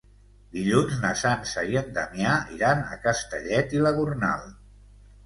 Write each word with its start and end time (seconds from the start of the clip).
Dilluns 0.53 0.93
na 1.01 1.11
Sança 1.23 1.65
i 1.73 1.77
en 1.81 1.91
Damià 1.97 2.31
iran 2.55 2.81
a 2.95 2.97
Castellet 3.05 3.77
i 3.79 3.83
la 3.85 3.93
Gornal. 3.99 4.49